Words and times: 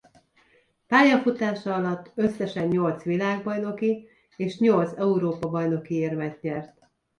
Pályafutása 0.87 1.73
alatt 1.73 2.11
összesen 2.15 2.67
nyolc 2.67 3.03
világbajnoki 3.03 4.07
és 4.37 4.57
nyolc 4.59 4.97
Európa-bajnoki 4.97 5.93
érmet 5.95 6.41
nyert. 6.41 6.79